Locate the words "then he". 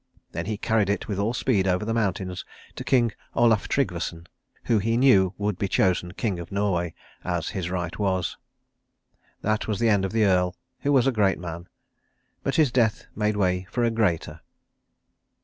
0.31-0.57